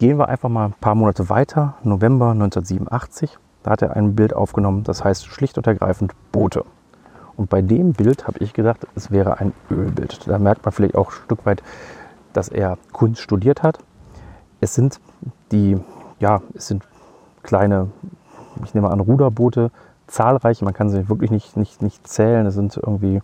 Gehen 0.00 0.16
wir 0.16 0.30
einfach 0.30 0.48
mal 0.48 0.64
ein 0.64 0.72
paar 0.80 0.94
Monate 0.94 1.28
weiter, 1.28 1.74
November 1.82 2.30
1987. 2.30 3.36
Da 3.62 3.72
hat 3.72 3.82
er 3.82 3.96
ein 3.96 4.16
Bild 4.16 4.32
aufgenommen, 4.32 4.82
das 4.82 5.04
heißt 5.04 5.26
schlicht 5.26 5.58
und 5.58 5.66
ergreifend 5.66 6.14
Boote. 6.32 6.64
Und 7.36 7.50
bei 7.50 7.60
dem 7.60 7.92
Bild 7.92 8.26
habe 8.26 8.38
ich 8.38 8.54
gedacht, 8.54 8.86
es 8.94 9.10
wäre 9.10 9.40
ein 9.40 9.52
Ölbild. 9.70 10.26
Da 10.26 10.38
merkt 10.38 10.64
man 10.64 10.72
vielleicht 10.72 10.94
auch 10.94 11.10
ein 11.10 11.24
Stück 11.26 11.44
weit, 11.44 11.62
dass 12.32 12.48
er 12.48 12.78
Kunst 12.92 13.20
studiert 13.20 13.62
hat. 13.62 13.78
Es 14.62 14.74
sind 14.74 15.00
die, 15.52 15.78
ja, 16.18 16.40
es 16.54 16.68
sind 16.68 16.82
kleine, 17.42 17.88
ich 18.64 18.72
nehme 18.72 18.88
an, 18.88 19.00
Ruderboote, 19.00 19.70
zahlreiche, 20.06 20.64
man 20.64 20.72
kann 20.72 20.88
sie 20.88 21.10
wirklich 21.10 21.30
nicht, 21.30 21.58
nicht, 21.58 21.82
nicht 21.82 22.08
zählen. 22.08 22.46
Es 22.46 22.54
sind 22.54 22.74
irgendwie, 22.74 23.20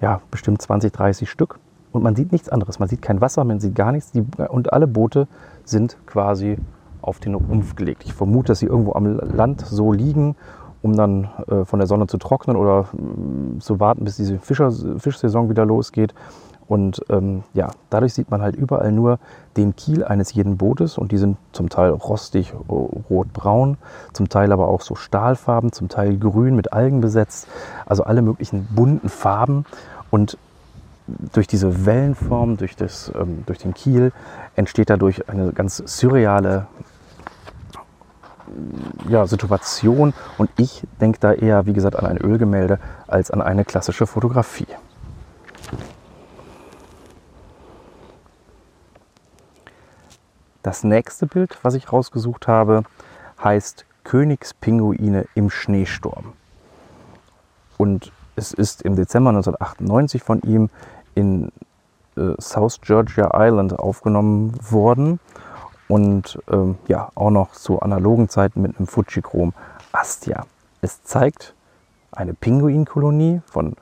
ja, 0.00 0.20
bestimmt 0.30 0.62
20, 0.62 0.92
30 0.92 1.28
Stück. 1.28 1.58
Und 1.92 2.02
man 2.02 2.14
sieht 2.14 2.32
nichts 2.32 2.48
anderes. 2.48 2.78
Man 2.78 2.88
sieht 2.88 3.02
kein 3.02 3.20
Wasser, 3.20 3.44
man 3.44 3.60
sieht 3.60 3.74
gar 3.74 3.92
nichts. 3.92 4.12
Die, 4.12 4.24
und 4.48 4.72
alle 4.72 4.86
Boote 4.86 5.26
sind 5.64 5.96
quasi 6.06 6.58
auf 7.02 7.18
den 7.18 7.34
Rumpf 7.34 7.76
gelegt. 7.76 8.04
Ich 8.04 8.12
vermute, 8.12 8.48
dass 8.48 8.60
sie 8.60 8.66
irgendwo 8.66 8.92
am 8.92 9.06
Land 9.06 9.62
so 9.62 9.92
liegen, 9.92 10.36
um 10.82 10.96
dann 10.96 11.28
äh, 11.48 11.64
von 11.64 11.78
der 11.78 11.86
Sonne 11.86 12.06
zu 12.06 12.18
trocknen 12.18 12.56
oder 12.56 12.86
äh, 12.92 13.58
zu 13.58 13.80
warten, 13.80 14.04
bis 14.04 14.16
diese 14.16 14.38
Fischer, 14.38 14.70
Fischsaison 14.70 15.48
wieder 15.48 15.64
losgeht. 15.64 16.14
Und 16.70 17.04
ähm, 17.08 17.42
ja, 17.52 17.70
dadurch 17.90 18.14
sieht 18.14 18.30
man 18.30 18.42
halt 18.42 18.54
überall 18.54 18.92
nur 18.92 19.18
den 19.56 19.74
Kiel 19.74 20.04
eines 20.04 20.32
jeden 20.34 20.56
Bootes 20.56 20.98
und 20.98 21.10
die 21.10 21.18
sind 21.18 21.36
zum 21.50 21.68
Teil 21.68 21.90
rostig 21.90 22.54
rotbraun, 23.10 23.76
zum 24.12 24.28
Teil 24.28 24.52
aber 24.52 24.68
auch 24.68 24.80
so 24.80 24.94
Stahlfarben, 24.94 25.72
zum 25.72 25.88
Teil 25.88 26.16
grün 26.16 26.54
mit 26.54 26.72
Algen 26.72 27.00
besetzt, 27.00 27.48
also 27.86 28.04
alle 28.04 28.22
möglichen 28.22 28.68
bunten 28.72 29.08
Farben 29.08 29.64
und 30.12 30.38
durch 31.32 31.46
diese 31.46 31.86
Wellenform, 31.86 32.56
durch, 32.56 32.76
das, 32.76 33.10
ähm, 33.14 33.44
durch 33.46 33.58
den 33.58 33.74
Kiel 33.74 34.12
entsteht 34.56 34.90
dadurch 34.90 35.28
eine 35.28 35.52
ganz 35.52 35.82
surreale 35.84 36.66
ja, 39.08 39.26
Situation 39.26 40.12
und 40.38 40.50
ich 40.56 40.82
denke 41.00 41.18
da 41.20 41.32
eher, 41.32 41.66
wie 41.66 41.72
gesagt, 41.72 41.96
an 41.96 42.06
ein 42.06 42.18
Ölgemälde 42.18 42.78
als 43.06 43.30
an 43.30 43.40
eine 43.40 43.64
klassische 43.64 44.06
Fotografie. 44.06 44.66
Das 50.62 50.84
nächste 50.84 51.26
Bild, 51.26 51.58
was 51.62 51.74
ich 51.74 51.92
rausgesucht 51.92 52.46
habe, 52.46 52.82
heißt 53.42 53.86
Königspinguine 54.04 55.26
im 55.34 55.48
Schneesturm. 55.48 56.34
Und 57.78 58.12
es 58.36 58.52
ist 58.52 58.82
im 58.82 58.94
Dezember 58.94 59.30
1998 59.30 60.22
von 60.22 60.40
ihm 60.42 60.68
in 61.14 61.50
äh, 62.16 62.34
South 62.40 62.80
Georgia 62.80 63.30
Island 63.34 63.78
aufgenommen 63.78 64.52
worden 64.70 65.20
und 65.88 66.38
ähm, 66.50 66.76
ja, 66.88 67.10
auch 67.14 67.30
noch 67.30 67.52
zu 67.52 67.80
analogen 67.80 68.28
Zeiten 68.28 68.62
mit 68.62 68.78
einem 68.78 68.86
Fujichrom 68.86 69.52
Astia. 69.92 70.46
Es 70.82 71.02
zeigt 71.02 71.54
eine 72.12 72.34
Pinguinkolonie 72.34 73.42
von 73.46 73.74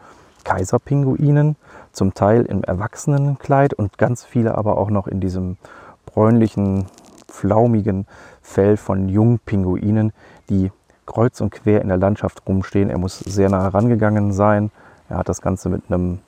Kaiserpinguinen, 0.44 1.56
zum 1.92 2.14
Teil 2.14 2.42
im 2.42 2.64
Erwachsenenkleid 2.64 3.74
und 3.74 3.98
ganz 3.98 4.24
viele 4.24 4.56
aber 4.56 4.78
auch 4.78 4.88
noch 4.88 5.06
in 5.06 5.20
diesem 5.20 5.58
bräunlichen, 6.06 6.86
flaumigen 7.28 8.06
Fell 8.40 8.76
von 8.76 9.08
Jungpinguinen, 9.08 10.12
die 10.48 10.72
kreuz 11.04 11.40
und 11.40 11.50
quer 11.50 11.82
in 11.82 11.88
der 11.88 11.96
Landschaft 11.98 12.42
rumstehen. 12.46 12.88
Er 12.88 12.98
muss 12.98 13.18
sehr 13.18 13.50
nah 13.50 13.62
herangegangen 13.62 14.32
sein. 14.32 14.70
Er 15.08 15.18
hat 15.18 15.28
das 15.28 15.42
Ganze 15.42 15.68
mit 15.68 15.84
einem 15.88 16.20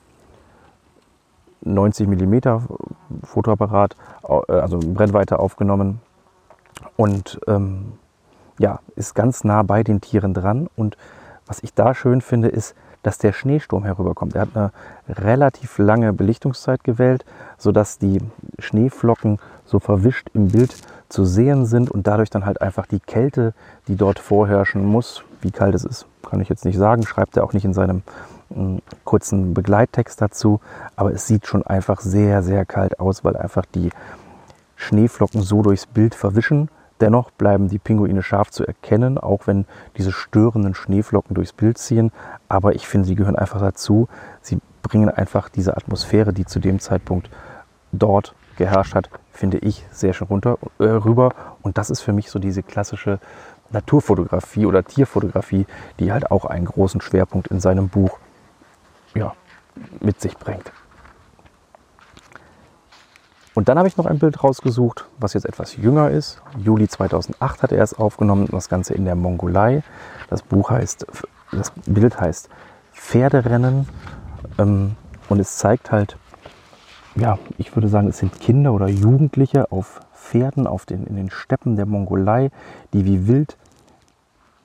90 1.62 2.08
mm 2.08 2.38
Fotoapparat, 3.24 3.96
äh, 4.22 4.52
also 4.52 4.78
Brennweite 4.78 5.38
aufgenommen 5.38 6.00
und 6.96 7.40
ähm, 7.46 7.92
ja, 8.58 8.80
ist 8.94 9.14
ganz 9.14 9.42
nah 9.44 9.62
bei 9.62 9.82
den 9.82 10.00
Tieren 10.00 10.34
dran. 10.34 10.68
Und 10.76 10.96
was 11.46 11.62
ich 11.62 11.72
da 11.72 11.94
schön 11.94 12.20
finde, 12.20 12.48
ist, 12.48 12.74
dass 13.02 13.16
der 13.16 13.32
Schneesturm 13.32 13.84
herüberkommt. 13.84 14.34
Er 14.34 14.42
hat 14.42 14.50
eine 14.54 14.72
relativ 15.08 15.78
lange 15.78 16.12
Belichtungszeit 16.12 16.84
gewählt, 16.84 17.24
sodass 17.56 17.98
die 17.98 18.20
Schneeflocken 18.58 19.38
so 19.64 19.78
verwischt 19.78 20.28
im 20.34 20.48
Bild 20.48 20.76
zu 21.08 21.24
sehen 21.24 21.64
sind 21.64 21.90
und 21.90 22.06
dadurch 22.06 22.28
dann 22.28 22.44
halt 22.44 22.60
einfach 22.60 22.86
die 22.86 23.00
Kälte, 23.00 23.54
die 23.88 23.96
dort 23.96 24.18
vorherrschen 24.18 24.84
muss, 24.84 25.24
wie 25.40 25.50
kalt 25.50 25.74
es 25.74 25.84
ist, 25.84 26.06
kann 26.28 26.40
ich 26.40 26.50
jetzt 26.50 26.66
nicht 26.66 26.76
sagen, 26.76 27.06
schreibt 27.06 27.36
er 27.36 27.44
auch 27.44 27.54
nicht 27.54 27.64
in 27.64 27.72
seinem 27.72 28.02
äh, 28.54 28.80
kurzen 29.04 29.54
Begleittext 29.54 30.20
dazu, 30.20 30.60
aber 30.96 31.12
es 31.12 31.26
sieht 31.26 31.46
schon 31.46 31.64
einfach 31.66 32.00
sehr, 32.00 32.42
sehr 32.42 32.64
kalt 32.64 33.00
aus, 33.00 33.24
weil 33.24 33.36
einfach 33.36 33.64
die 33.66 33.90
Schneeflocken 34.76 35.42
so 35.42 35.62
durchs 35.62 35.86
Bild 35.86 36.14
verwischen. 36.14 36.70
Dennoch 37.00 37.30
bleiben 37.30 37.68
die 37.68 37.78
Pinguine 37.78 38.22
scharf 38.22 38.50
zu 38.50 38.66
erkennen, 38.66 39.16
auch 39.16 39.46
wenn 39.46 39.66
diese 39.96 40.12
störenden 40.12 40.74
Schneeflocken 40.74 41.34
durchs 41.34 41.52
Bild 41.52 41.78
ziehen. 41.78 42.12
Aber 42.48 42.74
ich 42.74 42.86
finde, 42.86 43.06
sie 43.06 43.14
gehören 43.14 43.36
einfach 43.36 43.60
dazu. 43.60 44.08
Sie 44.42 44.58
bringen 44.82 45.08
einfach 45.08 45.48
diese 45.48 45.76
Atmosphäre, 45.76 46.32
die 46.32 46.44
zu 46.44 46.58
dem 46.60 46.78
Zeitpunkt 46.78 47.30
dort 47.92 48.34
geherrscht 48.56 48.94
hat, 48.94 49.08
finde 49.32 49.58
ich 49.58 49.86
sehr 49.90 50.12
schön 50.12 50.28
runter, 50.28 50.58
äh, 50.78 50.84
rüber. 50.84 51.30
Und 51.62 51.78
das 51.78 51.88
ist 51.88 52.00
für 52.00 52.12
mich 52.12 52.30
so 52.30 52.38
diese 52.38 52.62
klassische 52.62 53.18
Naturfotografie 53.70 54.66
oder 54.66 54.84
Tierfotografie, 54.84 55.66
die 55.98 56.12
halt 56.12 56.30
auch 56.30 56.44
einen 56.44 56.66
großen 56.66 57.00
Schwerpunkt 57.00 57.48
in 57.48 57.60
seinem 57.60 57.88
Buch 57.88 58.18
ja, 59.14 59.34
mit 60.00 60.20
sich 60.20 60.36
bringt. 60.36 60.72
Und 63.54 63.68
dann 63.68 63.78
habe 63.78 63.88
ich 63.88 63.96
noch 63.96 64.06
ein 64.06 64.18
Bild 64.18 64.42
rausgesucht, 64.42 65.06
was 65.18 65.34
jetzt 65.34 65.44
etwas 65.44 65.76
jünger 65.76 66.10
ist. 66.10 66.40
Juli 66.58 66.88
2008 66.88 67.62
hat 67.62 67.72
er 67.72 67.82
es 67.82 67.94
aufgenommen, 67.94 68.48
das 68.50 68.68
Ganze 68.68 68.94
in 68.94 69.04
der 69.04 69.16
Mongolei. 69.16 69.82
Das 70.28 70.42
Buch 70.42 70.70
heißt, 70.70 71.06
das 71.50 71.72
Bild 71.84 72.20
heißt 72.20 72.48
Pferderennen 72.92 73.88
ähm, 74.58 74.96
und 75.28 75.40
es 75.40 75.56
zeigt 75.56 75.90
halt, 75.90 76.16
ja, 77.16 77.38
ich 77.58 77.74
würde 77.74 77.88
sagen, 77.88 78.08
es 78.08 78.18
sind 78.18 78.40
Kinder 78.40 78.72
oder 78.72 78.86
Jugendliche 78.86 79.72
auf 79.72 80.00
Pferden 80.14 80.68
auf 80.68 80.86
den, 80.86 81.04
in 81.06 81.16
den 81.16 81.30
Steppen 81.30 81.74
der 81.74 81.86
Mongolei, 81.86 82.50
die 82.92 83.04
wie 83.04 83.26
wild 83.26 83.56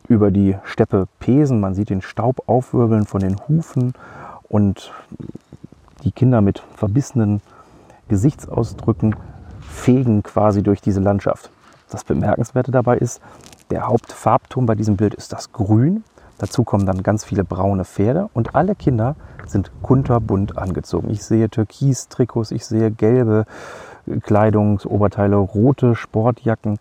über 0.07 0.29
die 0.29 0.55
Steppe 0.63 1.07
pesen. 1.19 1.59
Man 1.59 1.73
sieht 1.73 1.89
den 1.89 2.03
Staub 2.03 2.43
aufwirbeln 2.47 3.07
von 3.07 3.21
den 3.21 3.35
Hufen 3.47 3.93
und 4.49 4.91
die 6.03 6.11
Kinder 6.11 6.41
mit 6.41 6.59
verbissenen 6.75 7.41
Gesichtsausdrücken 8.07 9.15
fegen 9.61 10.23
quasi 10.23 10.63
durch 10.63 10.81
diese 10.81 10.99
Landschaft. 11.01 11.49
Das 11.89 12.03
Bemerkenswerte 12.03 12.71
dabei 12.71 12.97
ist, 12.97 13.21
der 13.71 13.87
Hauptfarbton 13.87 14.65
bei 14.65 14.75
diesem 14.75 14.97
Bild 14.97 15.13
ist 15.15 15.33
das 15.33 15.51
Grün. 15.51 16.03
Dazu 16.37 16.63
kommen 16.63 16.85
dann 16.85 17.03
ganz 17.03 17.23
viele 17.23 17.43
braune 17.43 17.85
Pferde 17.85 18.29
und 18.33 18.55
alle 18.55 18.75
Kinder 18.75 19.15
sind 19.47 19.71
kunterbunt 19.81 20.57
angezogen. 20.57 21.09
Ich 21.09 21.23
sehe 21.23 21.49
Türkis-Trikots, 21.49 22.51
ich 22.51 22.65
sehe 22.65 22.91
gelbe 22.91 23.45
Kleidungsoberteile, 24.21 25.35
rote 25.35 25.95
Sportjacken. 25.95 26.77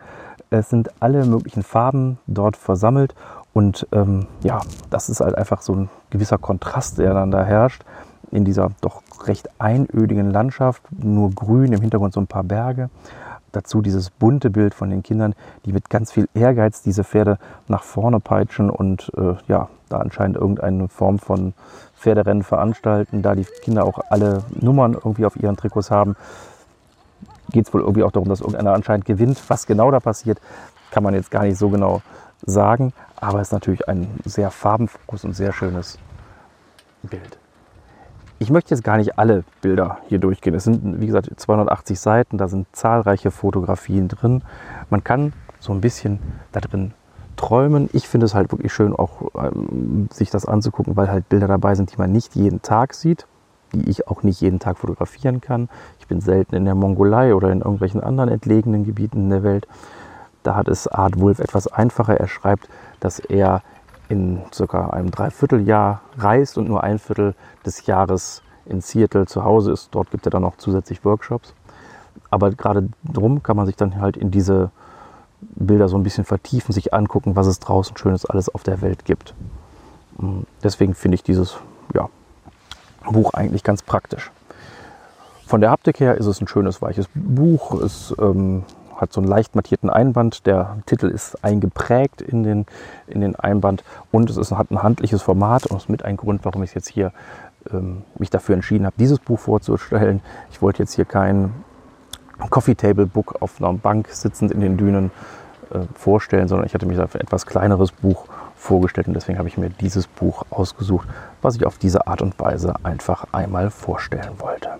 Es 0.50 0.70
sind 0.70 0.90
alle 1.00 1.24
möglichen 1.24 1.62
Farben 1.62 2.18
dort 2.26 2.56
versammelt 2.56 3.14
und 3.54 3.86
ähm, 3.92 4.26
ja, 4.42 4.60
das 4.90 5.08
ist 5.08 5.20
halt 5.20 5.36
einfach 5.36 5.62
so 5.62 5.74
ein 5.74 5.88
gewisser 6.10 6.38
Kontrast, 6.38 6.98
der 6.98 7.14
dann 7.14 7.30
da 7.30 7.44
herrscht 7.44 7.84
in 8.32 8.44
dieser 8.44 8.70
doch 8.80 9.02
recht 9.26 9.48
einödigen 9.60 10.30
Landschaft. 10.30 10.82
Nur 10.90 11.30
grün, 11.30 11.72
im 11.72 11.80
Hintergrund 11.80 12.12
so 12.12 12.20
ein 12.20 12.26
paar 12.26 12.42
Berge. 12.42 12.90
Dazu 13.52 13.80
dieses 13.80 14.10
bunte 14.10 14.50
Bild 14.50 14.74
von 14.74 14.90
den 14.90 15.04
Kindern, 15.04 15.34
die 15.64 15.72
mit 15.72 15.88
ganz 15.88 16.10
viel 16.10 16.28
Ehrgeiz 16.34 16.82
diese 16.82 17.04
Pferde 17.04 17.38
nach 17.68 17.84
vorne 17.84 18.18
peitschen 18.18 18.68
und 18.68 19.12
äh, 19.16 19.36
ja, 19.46 19.68
da 19.88 19.98
anscheinend 19.98 20.36
irgendeine 20.36 20.88
Form 20.88 21.20
von 21.20 21.54
Pferderennen 21.96 22.42
veranstalten. 22.42 23.22
Da 23.22 23.36
die 23.36 23.46
Kinder 23.62 23.84
auch 23.84 24.00
alle 24.10 24.42
Nummern 24.60 24.94
irgendwie 24.94 25.26
auf 25.26 25.36
ihren 25.36 25.56
Trikots 25.56 25.92
haben, 25.92 26.16
geht 27.52 27.68
es 27.68 27.72
wohl 27.72 27.82
irgendwie 27.82 28.02
auch 28.02 28.10
darum, 28.10 28.28
dass 28.28 28.40
irgendeiner 28.40 28.72
anscheinend 28.72 29.04
gewinnt. 29.04 29.40
Was 29.46 29.68
genau 29.68 29.92
da 29.92 30.00
passiert, 30.00 30.40
kann 30.90 31.04
man 31.04 31.14
jetzt 31.14 31.30
gar 31.30 31.44
nicht 31.44 31.56
so 31.56 31.68
genau 31.68 32.02
sagen. 32.44 32.92
Aber 33.16 33.40
es 33.40 33.48
ist 33.48 33.52
natürlich 33.52 33.88
ein 33.88 34.08
sehr 34.24 34.50
farbenfrohes 34.50 35.24
und 35.24 35.34
sehr 35.34 35.52
schönes 35.52 35.98
Bild. 37.02 37.38
Ich 38.38 38.50
möchte 38.50 38.74
jetzt 38.74 38.82
gar 38.82 38.96
nicht 38.96 39.18
alle 39.18 39.44
Bilder 39.62 39.98
hier 40.08 40.18
durchgehen. 40.18 40.54
Es 40.54 40.64
sind, 40.64 41.00
wie 41.00 41.06
gesagt, 41.06 41.30
280 41.34 41.98
Seiten, 41.98 42.36
da 42.36 42.48
sind 42.48 42.66
zahlreiche 42.72 43.30
Fotografien 43.30 44.08
drin. 44.08 44.42
Man 44.90 45.04
kann 45.04 45.32
so 45.60 45.72
ein 45.72 45.80
bisschen 45.80 46.18
da 46.52 46.60
drin 46.60 46.92
träumen. 47.36 47.88
Ich 47.92 48.08
finde 48.08 48.26
es 48.26 48.34
halt 48.34 48.52
wirklich 48.52 48.72
schön, 48.72 48.94
auch 48.94 49.30
ähm, 49.34 50.08
sich 50.12 50.30
das 50.30 50.46
anzugucken, 50.46 50.96
weil 50.96 51.08
halt 51.08 51.28
Bilder 51.28 51.48
dabei 51.48 51.74
sind, 51.74 51.92
die 51.92 51.96
man 51.96 52.12
nicht 52.12 52.34
jeden 52.34 52.62
Tag 52.62 52.94
sieht, 52.94 53.26
die 53.72 53.88
ich 53.88 54.08
auch 54.08 54.22
nicht 54.22 54.40
jeden 54.40 54.58
Tag 54.58 54.78
fotografieren 54.78 55.40
kann. 55.40 55.68
Ich 56.00 56.06
bin 56.06 56.20
selten 56.20 56.54
in 56.54 56.64
der 56.64 56.74
Mongolei 56.74 57.34
oder 57.34 57.50
in 57.50 57.60
irgendwelchen 57.60 58.02
anderen 58.02 58.30
entlegenen 58.30 58.84
Gebieten 58.84 59.30
der 59.30 59.42
Welt. 59.42 59.66
Da 60.44 60.54
hat 60.54 60.68
es 60.68 60.86
Art 60.86 61.18
Wolf 61.18 61.40
etwas 61.40 61.66
einfacher. 61.66 62.20
Er 62.20 62.28
schreibt, 62.28 62.68
dass 63.00 63.18
er 63.18 63.62
in 64.08 64.42
circa 64.52 64.90
einem 64.90 65.10
Dreivierteljahr 65.10 66.02
reist 66.18 66.58
und 66.58 66.68
nur 66.68 66.84
ein 66.84 66.98
Viertel 66.98 67.34
des 67.66 67.86
Jahres 67.86 68.42
in 68.66 68.80
Seattle 68.80 69.26
zu 69.26 69.42
Hause 69.42 69.72
ist. 69.72 69.88
Dort 69.92 70.10
gibt 70.10 70.26
er 70.26 70.30
dann 70.30 70.42
noch 70.42 70.56
zusätzlich 70.58 71.04
Workshops. 71.04 71.54
Aber 72.30 72.50
gerade 72.50 72.88
drum 73.04 73.42
kann 73.42 73.56
man 73.56 73.66
sich 73.66 73.76
dann 73.76 74.00
halt 74.00 74.16
in 74.16 74.30
diese 74.30 74.70
Bilder 75.40 75.88
so 75.88 75.96
ein 75.96 76.02
bisschen 76.02 76.24
vertiefen, 76.24 76.72
sich 76.72 76.94
angucken, 76.94 77.36
was 77.36 77.46
es 77.46 77.58
draußen 77.58 77.96
Schönes 77.96 78.24
alles 78.26 78.48
auf 78.48 78.62
der 78.62 78.82
Welt 78.82 79.04
gibt. 79.04 79.34
Deswegen 80.62 80.94
finde 80.94 81.16
ich 81.16 81.22
dieses 81.22 81.56
ja, 81.94 82.08
Buch 83.10 83.34
eigentlich 83.34 83.64
ganz 83.64 83.82
praktisch. 83.82 84.30
Von 85.46 85.60
der 85.60 85.70
Haptik 85.70 86.00
her 86.00 86.16
ist 86.16 86.26
es 86.26 86.40
ein 86.40 86.48
schönes, 86.48 86.80
weiches 86.80 87.08
Buch. 87.14 87.80
Es 87.82 88.14
ähm, 88.18 88.64
hat 89.04 89.12
so 89.12 89.20
einen 89.20 89.28
leicht 89.28 89.54
mattierten 89.54 89.90
Einband. 89.90 90.46
Der 90.46 90.78
Titel 90.86 91.06
ist 91.06 91.42
eingeprägt 91.44 92.20
in 92.20 92.42
den, 92.42 92.66
in 93.06 93.20
den 93.20 93.36
Einband 93.36 93.84
und 94.10 94.28
es 94.30 94.36
ist, 94.36 94.52
hat 94.52 94.70
ein 94.70 94.82
handliches 94.82 95.22
Format 95.22 95.66
und 95.66 95.76
ist 95.76 95.88
mit 95.88 96.04
ein 96.04 96.16
Grund, 96.16 96.44
warum 96.44 96.62
ich 96.62 96.74
jetzt 96.74 96.88
hier 96.88 97.12
ähm, 97.72 98.02
mich 98.18 98.30
dafür 98.30 98.54
entschieden 98.54 98.86
habe, 98.86 98.96
dieses 98.98 99.18
Buch 99.18 99.38
vorzustellen. 99.38 100.20
Ich 100.50 100.60
wollte 100.60 100.82
jetzt 100.82 100.94
hier 100.94 101.04
kein 101.04 101.52
Coffee 102.50 102.74
Table 102.74 103.06
Book 103.06 103.36
auf 103.40 103.60
einer 103.60 103.72
Bank 103.74 104.08
sitzend 104.08 104.50
in 104.50 104.60
den 104.60 104.76
Dünen 104.76 105.10
äh, 105.70 105.80
vorstellen, 105.94 106.48
sondern 106.48 106.66
ich 106.66 106.74
hatte 106.74 106.86
mich 106.86 106.96
dafür 106.96 107.20
etwas 107.20 107.46
kleineres 107.46 107.92
Buch 107.92 108.26
vorgestellt 108.56 109.08
und 109.08 109.14
deswegen 109.14 109.38
habe 109.38 109.48
ich 109.48 109.58
mir 109.58 109.70
dieses 109.70 110.06
Buch 110.06 110.44
ausgesucht, 110.50 111.06
was 111.42 111.56
ich 111.56 111.66
auf 111.66 111.78
diese 111.78 112.06
Art 112.06 112.22
und 112.22 112.38
Weise 112.38 112.74
einfach 112.82 113.26
einmal 113.32 113.70
vorstellen 113.70 114.32
wollte. 114.38 114.70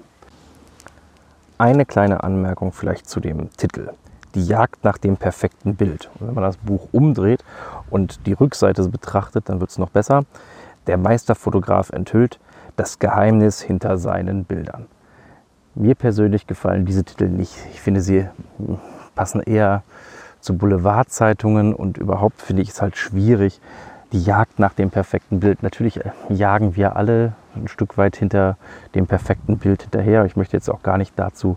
Eine 1.59 1.87
kleine 1.87 2.25
Anmerkung 2.25 2.73
vielleicht 2.73 3.09
zu 3.09 3.21
dem 3.21 3.50
Titel. 3.57 3.90
Die 4.35 4.45
Jagd 4.45 4.85
nach 4.85 4.99
dem 4.99 5.17
perfekten 5.17 5.76
Bild. 5.76 6.11
Und 6.19 6.29
wenn 6.29 6.35
man 6.35 6.45
das 6.45 6.57
Buch 6.57 6.88
umdreht 6.93 7.45
und 7.91 8.26
die 8.26 8.33
Rückseite 8.33 8.88
betrachtet, 8.88 9.49
dann 9.49 9.61
wird 9.61 9.71
es 9.71 9.79
noch 9.79 9.91
besser. 9.91 10.25
Der 10.87 10.99
Meisterfotograf 10.99 11.91
enthüllt 11.91 12.38
das 12.76 12.99
Geheimnis 12.99 13.62
hinter 13.62 13.97
seinen 13.99 14.45
Bildern. 14.45 14.87
Mir 15.75 15.95
persönlich 15.95 16.47
gefallen 16.47 16.85
diese 16.85 17.05
Titel 17.05 17.29
nicht. 17.29 17.57
Ich 17.73 17.81
finde, 17.81 18.00
sie 18.00 18.29
passen 19.14 19.41
eher 19.41 19.83
zu 20.41 20.57
Boulevardzeitungen 20.57 21.75
und 21.75 21.97
überhaupt 21.97 22.43
finde 22.43 22.62
ich 22.62 22.71
es 22.71 22.83
halt 22.83 22.97
schwierig, 22.97 23.61
die 24.12 24.23
Jagd 24.23 24.59
nach 24.59 24.75
dem 24.75 24.91
perfekten 24.91 25.41
Bild. 25.41 25.62
Natürlich 25.62 26.05
äh, 26.05 26.11
jagen 26.29 26.76
wir 26.76 26.97
alle 26.97 27.33
ein 27.57 27.67
Stück 27.67 27.97
weit 27.99 28.17
hinter 28.17 28.57
dem 28.95 29.07
perfekten 29.07 29.59
Bild 29.59 29.83
hinterher. 29.83 30.25
Ich 30.25 30.37
möchte 30.37 30.57
jetzt 30.57 30.69
auch 30.69 30.83
gar 30.83 30.99
nicht 30.99 31.14
dazu 31.17 31.57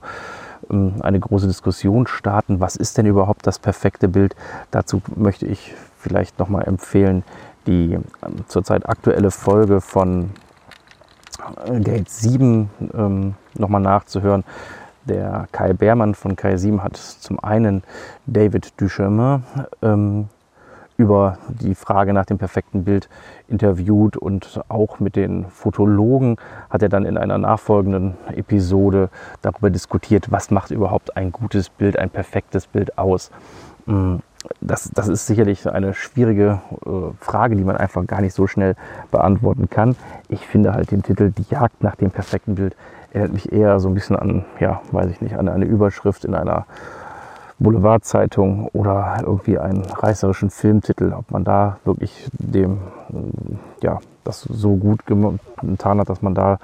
eine 0.70 1.20
große 1.20 1.48
Diskussion 1.48 2.08
starten. 2.08 2.60
Was 2.60 2.76
ist 2.76 2.98
denn 2.98 3.06
überhaupt 3.06 3.48
das 3.48 3.60
perfekte 3.60 4.08
Bild? 4.08 4.36
Dazu 4.72 5.02
möchte 5.16 5.46
ich 5.46 5.74
vielleicht 5.98 6.40
nochmal 6.40 6.68
empfehlen, 6.68 7.24
die 7.66 7.94
ähm, 7.94 8.04
zurzeit 8.48 8.88
aktuelle 8.88 9.32
Folge 9.32 9.82
von 9.82 10.32
äh, 11.66 11.80
Gate 11.80 12.10
7 12.10 12.70
ähm, 12.94 13.36
nochmal 13.56 13.82
nachzuhören. 13.82 14.44
Der 15.06 15.48
Kai 15.52 15.74
Beermann 15.74 16.16
von 16.16 16.36
Kai 16.36 16.58
7 16.58 16.84
hat 16.84 16.98
zum 16.98 17.40
einen 17.40 17.84
David 18.26 18.74
Duchemin 18.80 19.44
ähm, 19.82 20.28
über 20.98 21.38
die 21.48 21.76
Frage 21.76 22.12
nach 22.12 22.26
dem 22.26 22.40
perfekten 22.40 22.84
Bild 22.84 23.08
interviewt 23.48 24.18
und 24.18 24.60
auch 24.68 25.00
mit 25.00 25.16
den 25.16 25.46
Fotologen 25.46 26.38
hat 26.70 26.82
er 26.82 26.90
dann 26.90 27.06
in 27.06 27.18
einer 27.18 27.38
nachfolgenden 27.38 28.16
Episode 28.36 29.10
darüber 29.42 29.70
diskutiert, 29.70 30.32
was 30.32 30.50
macht 30.50 30.72
überhaupt 30.72 31.16
ein 31.16 31.32
gutes 31.32 31.70
Bild, 31.70 32.00
ein 32.00 32.10
perfektes 32.10 32.66
Bild 32.66 32.98
aus. 32.98 33.32
Mm, 33.86 34.16
das, 34.60 34.90
das 34.94 35.08
ist 35.08 35.28
sicherlich 35.28 35.70
eine 35.70 35.94
schwierige 35.94 36.62
äh, 36.86 36.90
Frage, 37.20 37.56
die 37.56 37.64
man 37.64 37.78
einfach 37.78 38.06
gar 38.08 38.22
nicht 38.22 38.34
so 38.34 38.48
schnell 38.48 38.76
beantworten 39.12 39.70
kann. 39.70 39.96
Ich 40.30 40.48
finde 40.48 40.74
halt 40.74 40.92
den 40.92 41.04
Titel 41.04 41.32
Die 41.32 41.46
Jagd 41.50 41.84
nach 41.84 41.96
dem 41.96 42.12
perfekten 42.12 42.56
Bild 42.56 42.76
erinnert 43.12 43.34
mich 43.34 43.52
eher 43.52 43.80
so 43.80 43.88
ein 43.88 43.94
bisschen 43.94 44.16
an, 44.16 44.46
ja, 44.60 44.82
weiß 44.92 45.10
ich 45.12 45.22
nicht, 45.22 45.38
an 45.38 45.48
eine 45.48 45.66
Überschrift 45.66 46.26
in 46.26 46.34
einer 46.34 46.66
Boulevardzeitung 47.60 48.68
oder 48.74 49.18
irgendwie 49.22 49.58
einen 49.58 49.84
reißerischen 49.84 50.50
Filmtitel, 50.52 51.14
ob 51.14 51.32
man 51.32 51.44
da 51.44 51.80
wirklich 51.86 52.30
dem, 52.34 52.80
ja, 53.82 54.00
das 54.24 54.42
so 54.42 54.76
gut 54.76 55.06
getan 55.06 56.00
hat, 56.00 56.10
dass 56.10 56.22
man 56.22 56.36
da 56.36 56.60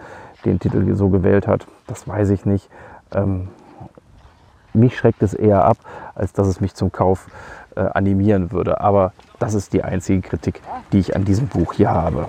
den 0.45 0.59
Titel 0.59 0.93
so 0.95 1.09
gewählt 1.09 1.47
hat, 1.47 1.65
das 1.87 2.07
weiß 2.07 2.29
ich 2.29 2.45
nicht. 2.45 2.69
Ähm, 3.13 3.47
mich 4.73 4.97
schreckt 4.97 5.23
es 5.23 5.33
eher 5.33 5.65
ab, 5.65 5.77
als 6.15 6.33
dass 6.33 6.47
es 6.47 6.59
mich 6.59 6.73
zum 6.73 6.91
Kauf 6.91 7.27
äh, 7.75 7.81
animieren 7.81 8.51
würde. 8.51 8.81
Aber 8.81 9.13
das 9.39 9.53
ist 9.53 9.73
die 9.73 9.83
einzige 9.83 10.21
Kritik, 10.21 10.61
die 10.91 10.99
ich 10.99 11.15
an 11.15 11.25
diesem 11.25 11.47
Buch 11.47 11.73
hier 11.73 11.91
habe. 11.91 12.27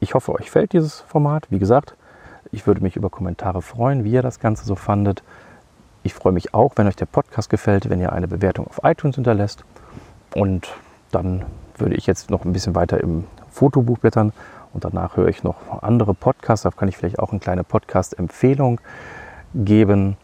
Ich 0.00 0.14
hoffe, 0.14 0.32
euch 0.32 0.50
fällt 0.50 0.72
dieses 0.72 1.00
Format. 1.00 1.46
Wie 1.50 1.58
gesagt, 1.58 1.96
ich 2.52 2.66
würde 2.66 2.82
mich 2.82 2.96
über 2.96 3.10
Kommentare 3.10 3.62
freuen, 3.62 4.04
wie 4.04 4.12
ihr 4.12 4.22
das 4.22 4.38
Ganze 4.38 4.64
so 4.64 4.76
fandet. 4.76 5.22
Ich 6.04 6.14
freue 6.14 6.32
mich 6.32 6.52
auch, 6.52 6.72
wenn 6.76 6.86
euch 6.86 6.96
der 6.96 7.06
Podcast 7.06 7.48
gefällt, 7.48 7.88
wenn 7.88 8.00
ihr 8.00 8.12
eine 8.12 8.28
Bewertung 8.28 8.66
auf 8.66 8.80
iTunes 8.84 9.16
hinterlässt. 9.16 9.64
Und 10.34 10.72
dann 11.10 11.44
würde 11.76 11.94
ich 11.94 12.06
jetzt 12.06 12.30
noch 12.30 12.44
ein 12.44 12.52
bisschen 12.52 12.74
weiter 12.74 13.00
im 13.00 13.24
Fotobuch 13.50 13.98
blättern 13.98 14.32
und 14.72 14.84
danach 14.84 15.16
höre 15.16 15.28
ich 15.28 15.42
noch 15.42 15.82
andere 15.82 16.14
Podcasts. 16.14 16.64
Da 16.64 16.70
kann 16.70 16.88
ich 16.88 16.96
vielleicht 16.96 17.18
auch 17.18 17.30
eine 17.30 17.40
kleine 17.40 17.64
Podcast-Empfehlung 17.64 18.80
geben. 19.54 20.16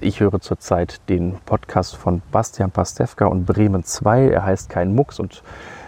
Ich 0.00 0.20
höre 0.20 0.40
zurzeit 0.40 1.00
den 1.08 1.36
Podcast 1.46 1.96
von 1.96 2.22
Bastian 2.30 2.70
Pastewka 2.70 3.26
und 3.26 3.46
Bremen 3.46 3.84
2. 3.84 4.28
Er 4.28 4.44
heißt 4.44 4.68
Kein 4.68 4.94
Mucks 4.94 5.18
und 5.18 5.42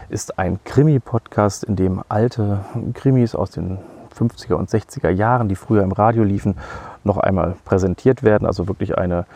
ist 0.08 0.38
ein 0.38 0.58
Krimi-Podcast, 0.64 1.64
in 1.64 1.76
dem 1.76 2.02
alte 2.08 2.64
Krimis 2.94 3.34
aus 3.34 3.50
den 3.50 3.78
50er 4.16 4.54
und 4.54 4.70
60er 4.70 5.10
Jahren, 5.10 5.48
die 5.48 5.56
früher 5.56 5.82
im 5.82 5.92
Radio 5.92 6.24
liefen, 6.24 6.56
noch 7.04 7.18
einmal 7.18 7.56
präsentiert 7.64 8.22
werden. 8.22 8.46
Also 8.46 8.68
wirklich 8.68 8.96
eine 8.98 9.26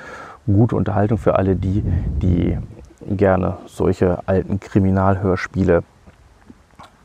gute 0.47 0.77
Unterhaltung 0.77 1.19
für 1.19 1.37
alle 1.37 1.57
die, 1.57 1.83
die 1.83 2.59
gerne 3.01 3.59
solche 3.67 4.27
alten 4.27 4.61
Kriminalhörspiele 4.61 5.83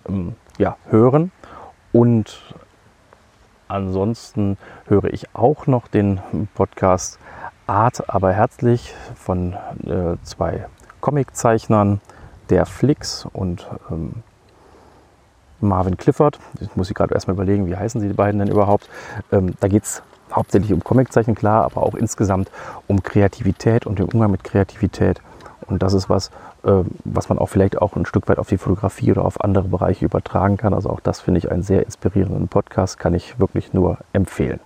ähm, 0.08 0.36
ja, 0.58 0.78
hören. 0.90 1.32
Und 1.92 2.56
ansonsten 3.68 4.58
höre 4.88 5.06
ich 5.06 5.34
auch 5.36 5.68
noch 5.68 5.88
den 5.88 6.20
Podcast 6.54 7.20
Art 7.68 8.10
aber 8.10 8.32
herzlich 8.32 8.94
von 9.16 9.54
äh, 9.86 10.18
zwei 10.24 10.68
Comiczeichnern, 11.02 12.00
der 12.50 12.68
Flix 12.68 13.26
und 13.26 13.68
ähm, 13.90 14.22
Marvin 15.62 15.98
Clifford. 15.98 16.40
Ich 16.60 16.76
muss 16.76 16.90
ich 16.90 16.96
gerade 16.96 17.14
erstmal 17.14 17.36
überlegen, 17.36 17.68
wie 17.68 17.76
heißen 17.76 18.02
sie 18.02 18.08
die 18.08 18.14
beiden 18.14 18.40
denn 18.40 18.50
überhaupt. 18.50 18.90
Ähm, 19.32 19.54
da 19.60 19.68
geht 19.68 19.84
es 19.84 20.04
hauptsächlich 20.32 20.74
um 20.74 20.84
Comiczeichen, 20.84 21.36
klar, 21.36 21.66
aber 21.66 21.84
auch 21.84 21.96
insgesamt 21.96 22.52
um 22.88 23.04
Kreativität 23.04 23.86
und 23.86 24.00
den 24.00 24.08
Umgang 24.08 24.32
mit 24.32 24.44
Kreativität. 24.44 25.22
Und 25.68 25.82
das 25.82 25.94
ist 25.94 26.10
was, 26.10 26.30
äh, 26.64 26.84
was 27.04 27.30
man 27.30 27.40
auch 27.40 27.48
vielleicht 27.48 27.82
auch 27.82 27.96
ein 27.96 28.06
Stück 28.06 28.28
weit 28.28 28.40
auf 28.40 28.48
die 28.48 28.58
Fotografie 28.58 29.12
oder 29.12 29.26
auf 29.26 29.42
andere 29.42 29.68
Bereiche 29.68 30.06
übertragen 30.06 30.58
kann. 30.58 30.74
Also 30.74 30.90
auch 30.90 31.00
das 31.00 31.22
finde 31.22 31.40
ich 31.40 31.52
einen 31.52 31.64
sehr 31.64 31.86
inspirierenden 31.86 32.48
Podcast, 32.48 33.00
kann 33.00 33.14
ich 33.14 33.40
wirklich 33.40 33.74
nur 33.74 33.98
empfehlen. 34.14 34.60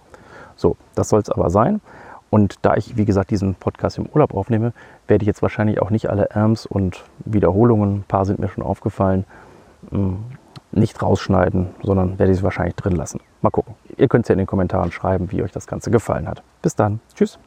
So, 0.56 0.75
das 0.95 1.10
soll 1.10 1.21
es 1.21 1.30
aber 1.30 1.49
sein. 1.49 1.82
Und 2.30 2.58
da 2.62 2.75
ich, 2.75 2.95
wie 2.95 3.06
gesagt, 3.06 3.32
diesen 3.32 3.56
Podcast 3.56 3.97
im 3.97 4.06
Urlaub 4.06 4.34
aufnehme, 4.36 4.73
werde 5.08 5.23
ich 5.23 5.28
jetzt 5.28 5.41
wahrscheinlich 5.41 5.82
auch 5.82 5.89
nicht 5.89 6.10
alle 6.10 6.25
Erms 6.30 6.65
und 6.65 7.04
Wiederholungen, 7.25 7.97
ein 7.97 8.04
paar 8.08 8.25
sind 8.25 8.39
mir 8.39 8.49
schon 8.49 8.63
aufgefallen, 8.63 9.25
hm, 9.89 10.17
nicht 10.71 11.01
rausschneiden, 11.01 11.67
sondern 11.82 12.19
werde 12.19 12.32
ich 12.32 12.39
sie 12.39 12.43
wahrscheinlich 12.43 12.75
drin 12.75 12.95
lassen. 12.95 13.19
Mal 13.41 13.49
gucken. 13.49 13.75
Ihr 13.97 14.08
könnt 14.08 14.25
es 14.25 14.29
ja 14.29 14.34
in 14.34 14.39
den 14.39 14.47
Kommentaren 14.47 14.91
schreiben, 14.91 15.32
wie 15.32 15.41
euch 15.41 15.51
das 15.51 15.67
Ganze 15.67 15.91
gefallen 15.91 16.27
hat. 16.27 16.43
Bis 16.62 16.75
dann. 16.75 16.99
Tschüss. 17.15 17.39